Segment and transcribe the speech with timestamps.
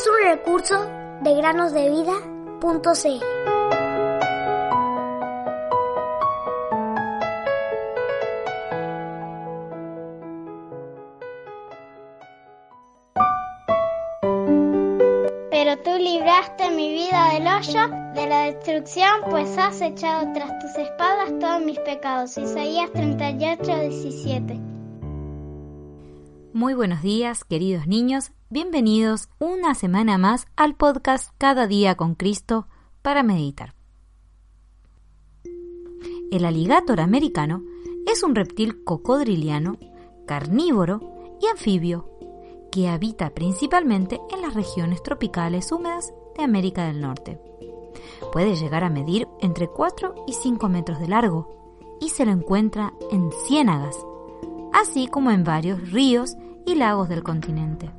[0.00, 0.86] es un recurso
[1.20, 3.24] de granosdevida.cl.
[15.50, 20.74] Pero tú libraste mi vida del hoyo, de la destrucción, pues has echado tras tus
[20.76, 22.38] espadas todos mis pecados.
[22.38, 24.60] Isaías 38, 17.
[26.54, 28.32] Muy buenos días, queridos niños.
[28.52, 32.66] Bienvenidos una semana más al podcast Cada día con Cristo
[33.00, 33.76] para meditar.
[36.32, 37.62] El aligátor americano
[38.12, 39.76] es un reptil cocodriliano,
[40.26, 42.10] carnívoro y anfibio
[42.72, 47.40] que habita principalmente en las regiones tropicales húmedas de América del Norte.
[48.32, 52.94] Puede llegar a medir entre 4 y 5 metros de largo y se lo encuentra
[53.12, 53.96] en ciénagas,
[54.72, 56.34] así como en varios ríos
[56.66, 57.92] y lagos del continente.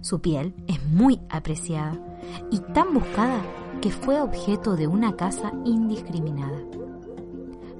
[0.00, 1.98] Su piel es muy apreciada
[2.50, 3.42] y tan buscada
[3.80, 6.58] que fue objeto de una caza indiscriminada.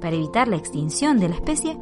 [0.00, 1.78] Para evitar la extinción de la especie,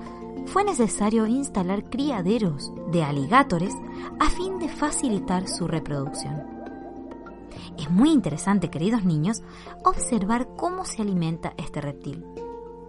[0.46, 3.74] fue necesario instalar criaderos de aligátores
[4.18, 6.42] a fin de facilitar su reproducción.
[7.76, 9.42] Es muy interesante, queridos niños,
[9.84, 12.24] observar cómo se alimenta este reptil.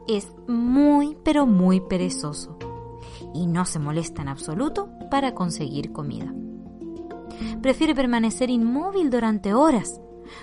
[0.08, 2.58] Es muy, pero muy perezoso
[3.34, 6.34] y no se molesta en absoluto para conseguir comida.
[7.62, 10.02] Prefiere permanecer inmóvil durante horas,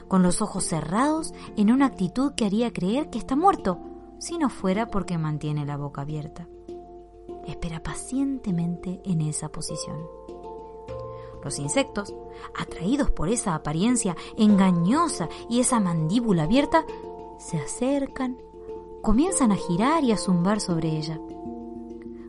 [0.08, 3.78] con los ojos cerrados en una actitud que haría creer que está muerto,
[4.18, 6.48] si no fuera porque mantiene la boca abierta
[7.46, 9.96] espera pacientemente en esa posición.
[11.42, 12.14] Los insectos,
[12.58, 16.84] atraídos por esa apariencia engañosa y esa mandíbula abierta,
[17.38, 18.38] se acercan,
[19.02, 21.20] comienzan a girar y a zumbar sobre ella.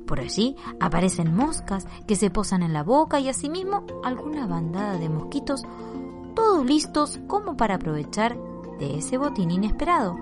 [0.07, 5.09] Por allí aparecen moscas que se posan en la boca y asimismo alguna bandada de
[5.09, 5.63] mosquitos,
[6.33, 8.37] todos listos como para aprovechar
[8.79, 10.15] de ese botín inesperado,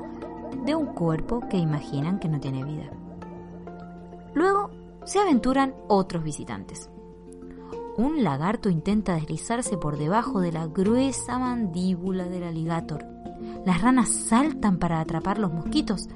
[0.65, 2.91] de un cuerpo que imaginan que no tiene vida.
[4.33, 4.71] Luego
[5.05, 6.89] se aventuran otros visitantes.
[7.97, 13.05] Un lagarto intenta deslizarse por debajo de la gruesa mandíbula del aligator.
[13.65, 16.09] Las ranas saltan para atrapar los mosquitos.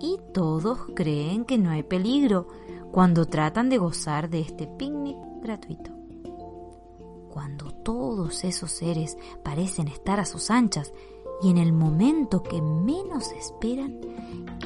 [0.00, 2.48] Y todos creen que no hay peligro
[2.92, 5.90] cuando tratan de gozar de este picnic gratuito.
[7.30, 10.92] Cuando todos esos seres parecen estar a sus anchas
[11.42, 14.00] y en el momento que menos esperan,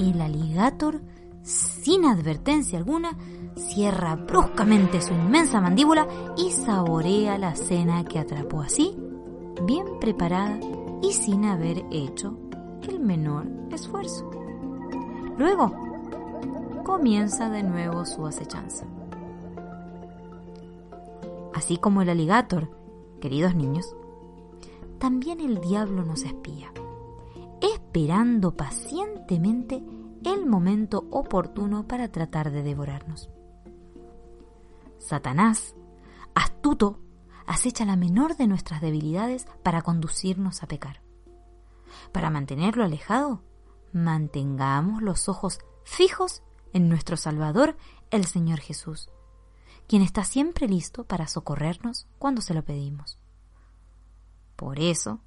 [0.00, 1.02] el aligator
[1.42, 3.16] sin advertencia alguna,
[3.56, 6.06] cierra bruscamente su inmensa mandíbula
[6.36, 8.96] y saborea la cena que atrapó así,
[9.66, 10.58] bien preparada
[11.02, 12.38] y sin haber hecho
[12.88, 14.41] el menor esfuerzo.
[15.38, 15.72] Luego,
[16.84, 18.86] comienza de nuevo su acechanza.
[21.54, 22.70] Así como el aligator,
[23.20, 23.94] queridos niños,
[24.98, 26.72] también el diablo nos espía,
[27.60, 29.82] esperando pacientemente
[30.24, 33.30] el momento oportuno para tratar de devorarnos.
[34.98, 35.74] Satanás,
[36.34, 37.00] astuto,
[37.46, 41.02] acecha la menor de nuestras debilidades para conducirnos a pecar.
[42.12, 43.42] Para mantenerlo alejado,
[43.92, 46.42] mantengamos los ojos fijos
[46.72, 47.76] en nuestro Salvador,
[48.10, 49.10] el Señor Jesús,
[49.86, 53.18] quien está siempre listo para socorrernos cuando se lo pedimos.
[54.56, 55.20] Por eso,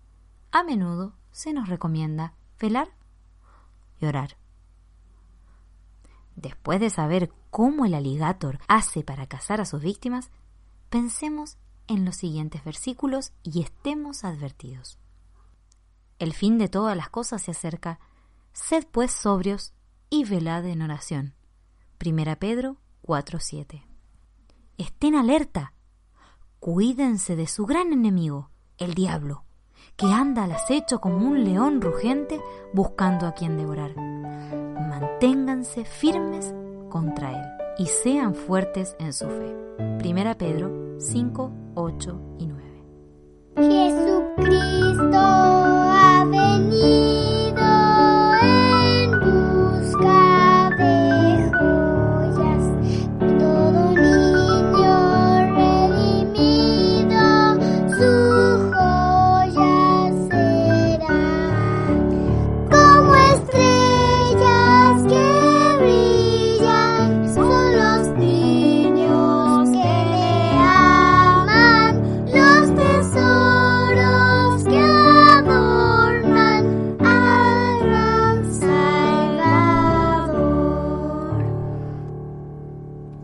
[0.51, 2.89] a menudo se nos recomienda velar
[3.99, 4.37] y orar.
[6.35, 10.31] Después de saber cómo el aligator hace para cazar a sus víctimas,
[10.89, 14.97] pensemos en los siguientes versículos y estemos advertidos.
[16.19, 17.99] El fin de todas las cosas se acerca.
[18.55, 19.73] Sed pues sobrios
[20.09, 21.33] y velad en oración.
[21.97, 23.83] Primera Pedro 4:7.
[24.77, 25.73] Estén alerta.
[26.61, 29.43] Cuídense de su gran enemigo, el diablo,
[29.97, 32.41] que anda al acecho como un león rugente
[32.73, 36.55] buscando a quien devorar manténganse firmes
[36.89, 37.45] contra Él
[37.77, 39.53] y sean fuertes en su fe.
[39.99, 42.63] Primera Pedro 5, 8 y 9.
[43.57, 45.54] Jesucristo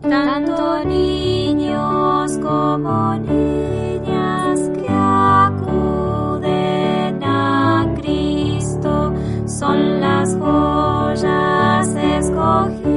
[0.02, 4.88] tanto niños como niñas que
[5.48, 6.42] acuden
[7.22, 9.12] a Cristo
[9.46, 12.91] son las joyas escogidas.